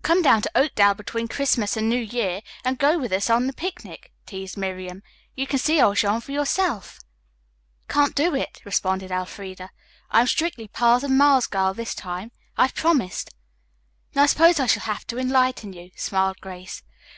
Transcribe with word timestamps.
"Come 0.00 0.22
down 0.22 0.40
to 0.40 0.50
Oakdale 0.58 0.94
between 0.94 1.28
Christmas 1.28 1.76
and 1.76 1.86
New 1.86 2.00
Year 2.00 2.40
and 2.64 2.78
go 2.78 2.98
with 2.98 3.12
us 3.12 3.28
on 3.28 3.46
the 3.46 3.52
picnic," 3.52 4.10
teased 4.24 4.56
Miriam. 4.56 5.02
"You 5.34 5.46
can 5.46 5.58
see 5.58 5.82
old 5.82 5.98
Jean 5.98 6.22
for 6.22 6.32
yourself." 6.32 7.00
"Can't 7.86 8.14
do 8.14 8.34
it," 8.34 8.62
responded 8.64 9.10
Elfreda. 9.10 9.70
"I 10.10 10.22
am 10.22 10.28
strictly 10.28 10.66
Pa's 10.68 11.04
and 11.04 11.18
Ma's 11.18 11.46
girl 11.46 11.74
this 11.74 11.94
time. 11.94 12.32
I've 12.56 12.74
promised." 12.74 13.34
"Then 14.14 14.22
I 14.22 14.26
suppose 14.28 14.58
I 14.58 14.64
shall 14.64 14.84
have 14.84 15.06
to 15.08 15.18
enlighten 15.18 15.74
you," 15.74 15.90
smiled 15.94 16.40
Grace. 16.40 16.82